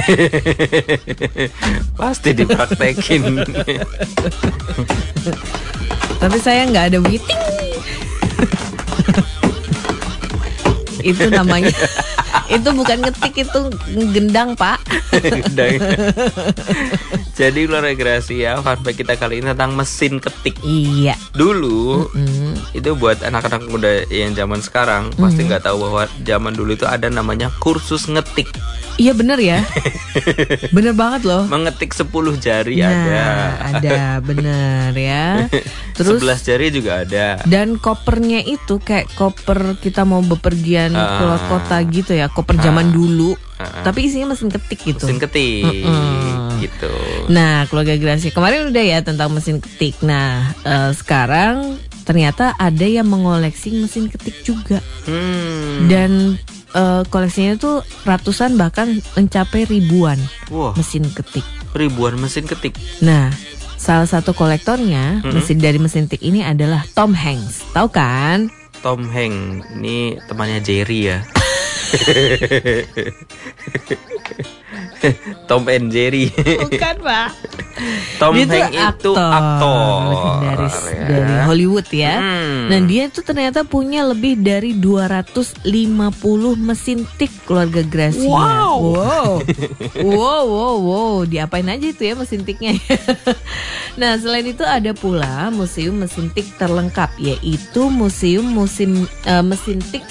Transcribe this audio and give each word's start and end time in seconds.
Pasti 2.00 2.32
dipraktekin. 2.32 3.44
Tapi 6.20 6.36
saya 6.38 6.68
nggak 6.68 6.86
ada 6.94 6.98
witing. 7.00 7.42
itu 11.00 11.32
namanya 11.32 11.72
itu 12.52 12.68
bukan 12.76 13.00
ngetik 13.00 13.48
itu 13.48 13.60
gendang 14.12 14.52
pak. 14.52 14.76
Jadi 17.32 17.64
luar 17.64 17.88
rekreasi 17.88 18.44
ya 18.44 18.60
fact 18.60 18.84
kita 18.84 19.16
kali 19.16 19.40
ini 19.40 19.56
tentang 19.56 19.72
mesin 19.72 20.20
ketik 20.20 20.60
iya 20.60 21.16
Dulu 21.32 22.04
Hmm. 22.12 22.52
itu 22.76 22.92
buat 22.92 23.24
anak-anak 23.24 23.64
muda 23.72 24.04
yang 24.12 24.36
zaman 24.36 24.60
sekarang 24.60 25.08
Pasti 25.16 25.48
nggak 25.48 25.64
tahu 25.64 25.88
bahwa 25.88 26.04
zaman 26.20 26.52
dulu 26.52 26.76
itu 26.76 26.84
ada 26.84 27.08
namanya 27.08 27.48
kursus 27.64 28.04
ngetik 28.04 28.52
iya 29.00 29.16
bener 29.16 29.40
ya. 29.40 29.64
Bener 30.76 30.92
banget 30.92 31.24
loh. 31.24 31.48
Mengetik 31.48 31.90
10 31.90 32.12
jari 32.36 32.76
nah 32.78 32.92
ada. 32.92 33.24
ada. 33.72 34.00
Bener 34.20 34.92
ya. 34.92 35.48
Terus? 35.96 36.20
11 36.20 36.44
jari 36.44 36.66
juga 36.68 36.92
ada. 37.00 37.40
Dan 37.42 37.80
kopernya 37.80 38.44
itu 38.44 38.76
kayak 38.76 39.08
koper 39.14 39.80
kita 39.80 40.04
mau 40.04 40.20
bepergian 40.20 40.92
Ah. 40.92 41.16
keluar 41.16 41.40
kota 41.48 41.80
gitu 41.86 42.12
ya. 42.12 42.28
Koper 42.28 42.60
zaman 42.60 42.92
dulu. 42.92 43.32
Ah. 43.60 43.84
tapi 43.84 44.08
isinya 44.08 44.32
mesin 44.32 44.48
ketik 44.48 44.80
gitu. 44.80 45.04
Mesin 45.04 45.20
ketik. 45.20 45.84
Mm-mm. 45.84 46.64
gitu. 46.64 46.88
Nah, 47.28 47.68
keluarga 47.68 47.92
Grasi 47.94 48.32
kemarin 48.32 48.72
udah 48.72 48.80
ya 48.80 49.04
tentang 49.04 49.28
mesin 49.28 49.60
ketik. 49.60 50.00
Nah, 50.00 50.56
eh, 50.64 50.96
sekarang 50.96 51.76
ternyata 52.08 52.56
ada 52.56 52.86
yang 52.88 53.04
mengoleksi 53.04 53.76
mesin 53.76 54.08
ketik 54.08 54.40
juga. 54.40 54.80
Hmm. 55.04 55.92
dan 55.92 56.40
eh, 56.72 57.02
koleksinya 57.04 57.54
tuh 57.54 57.76
ratusan 58.02 58.54
bahkan 58.54 58.88
mencapai 59.12 59.64
ribuan 59.64 60.18
Wah 60.48 60.72
mesin 60.72 61.06
ketik. 61.06 61.44
ribuan 61.70 62.16
mesin 62.16 62.44
ketik 62.44 62.74
Nah, 62.98 63.30
salah 63.76 64.04
satu 64.04 64.32
kolektornya 64.32 65.20
Mm-mm. 65.20 65.32
mesin 65.32 65.56
dari 65.56 65.76
mesin 65.76 66.04
ketik 66.04 66.22
ini 66.22 66.40
adalah 66.40 66.82
Tom 66.90 67.12
Hanks. 67.12 67.62
Tahu 67.70 67.88
kan? 67.88 68.50
Tom 68.80 69.06
Hanks 69.06 69.70
ini 69.72 69.96
temannya 70.24 70.58
Jerry 70.58 71.00
ya 71.06 71.18
Tom 75.48 75.66
and 75.66 75.90
Jerry 75.90 76.30
Bukan, 76.30 76.96
Pak. 77.00 77.28
Tom 78.20 78.36
dia 78.36 78.44
Hanks 78.46 78.76
itu 78.76 79.10
aktor, 79.12 79.16
aktor 79.16 79.80
legendaris 80.12 80.78
ya. 80.92 81.06
dari 81.08 81.34
Hollywood 81.48 81.88
ya. 81.88 82.14
Hmm. 82.20 82.68
Nah 82.68 82.80
dia 82.84 83.02
itu 83.08 83.20
ternyata 83.24 83.64
punya 83.64 84.04
lebih 84.04 84.40
dari 84.40 84.76
250 84.76 85.64
mesin 86.60 87.08
tik 87.16 87.32
keluarga 87.48 87.80
Gracia. 87.84 88.28
Wow. 88.28 88.76
wow, 88.94 89.32
wow, 90.04 90.42
wow, 90.44 90.76
wow. 90.78 91.14
Diapain 91.24 91.66
aja 91.68 91.86
itu 91.88 92.02
ya 92.04 92.14
mesin 92.14 92.44
tiknya? 92.44 92.76
nah 94.00 94.16
selain 94.20 94.46
itu 94.46 94.62
ada 94.62 94.92
pula 94.92 95.48
museum 95.48 95.96
mesin 95.96 96.28
tik 96.30 96.46
terlengkap 96.60 97.10
yaitu 97.16 97.88
museum 97.88 98.44
musim 98.44 99.08
eh, 99.24 99.44
mesin 99.44 99.80
tik 99.92 100.04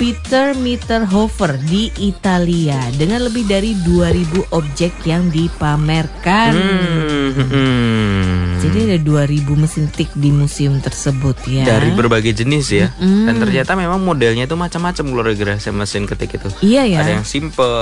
Peter 0.00 0.56
Mitterhofer 0.56 1.60
di 1.60 1.92
Italia 2.00 2.80
dengan 2.96 3.20
lebih 3.20 3.44
dari 3.44 3.76
2000 3.84 4.48
objek 4.50 4.96
yang 5.04 5.28
dipamerkan. 5.28 6.56
Hmm, 6.56 7.30
hmm. 7.36 8.64
Jadi 8.64 8.78
ada 8.86 8.98
2000 8.98 9.44
mesin 9.52 9.84
tik 9.86 10.08
di 10.14 10.32
museum 10.32 10.80
tersebut 10.80 11.36
ya. 11.44 11.68
dari 11.68 11.92
berbagai 11.92 12.32
jenis 12.34 12.66
ya 12.70 12.88
Mm. 12.96 13.24
dan 13.24 13.34
ternyata 13.38 13.72
memang 13.72 14.00
modelnya 14.00 14.44
itu 14.44 14.52
macam-macam 14.54 15.04
keluarga 15.04 15.32
mesin 15.70 16.04
ketik 16.04 16.36
itu 16.36 16.48
Iya 16.60 16.82
ya. 16.86 16.98
ada 17.00 17.12
yang 17.14 17.26
simple 17.26 17.72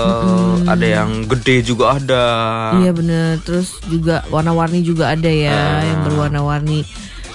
ada 0.67 0.87
yang 0.87 1.23
gede 1.25 1.63
juga 1.63 1.99
ada 1.99 2.25
Iya 2.79 2.91
bener. 2.91 3.39
Terus 3.43 3.79
juga 3.87 4.27
warna-warni 4.27 4.83
juga 4.83 5.15
ada 5.15 5.29
ya 5.29 5.55
Ah. 5.55 5.83
yang 5.83 5.99
berwarna-warni. 6.03 6.83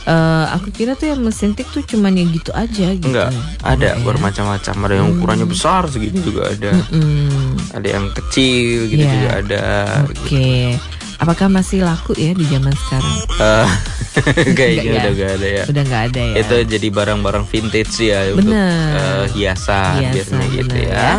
Eh, 0.04 0.46
aku 0.52 0.68
kira 0.70 0.94
tuh 0.94 1.08
yang 1.08 1.24
mesin 1.24 1.52
tik 1.52 1.64
tuh 1.70 1.80
cuman 1.82 2.12
yang 2.12 2.28
gitu 2.28 2.52
aja 2.52 2.92
gitu. 2.92 3.08
enggak 3.08 3.32
ada 3.60 3.72
Enggak 3.72 3.96
ya? 3.96 4.04
bermacam-macam 4.04 4.76
ada 4.82 4.94
yang 4.94 5.08
ukurannya 5.14 5.48
besar 5.48 5.88
segini 5.88 6.20
juga 6.20 6.50
ada 6.50 6.76
Hmm, 6.92 7.56
ada 7.72 7.88
yang 7.90 8.12
kecil 8.12 8.86
gitu 8.86 9.00
Iya. 9.00 9.14
juga 9.14 9.30
ada 9.38 9.64
Oke. 10.06 10.76
Apakah 11.16 11.48
masih 11.48 11.80
laku 11.82 12.12
ya 12.14 12.36
di 12.36 12.44
zaman 12.44 12.76
sekarang? 12.76 13.16
Eh, 13.40 13.70
kayaknya 14.60 14.84
ya? 14.84 15.00
udah 15.00 15.12
gak 15.16 15.32
ada 15.34 15.48
ya 15.50 15.64
Udah 15.66 15.84
nggak 15.86 16.04
ada 16.06 16.22
ya. 16.22 16.34
itu 16.38 16.56
jadi 16.68 16.88
barang-barang 16.90 17.46
vintage 17.48 17.96
ya 18.02 18.20
untuk 18.30 18.52
Bener. 18.52 18.92
eh, 18.92 19.26
hiasan, 19.32 20.04
Biasa, 20.04 20.12
biasanya 20.12 20.48
gitu 20.52 20.76
bener 20.76 20.92
ya. 20.92 21.10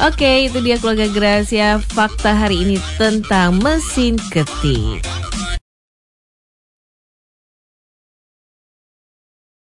Oke, 0.00 0.46
itu 0.46 0.62
dia 0.62 0.78
keluarga 0.78 1.10
Gracia 1.10 1.68
fakta 1.84 2.30
hari 2.32 2.62
ini 2.62 2.78
tentang 2.94 3.58
mesin 3.58 4.14
ketik. 4.30 5.02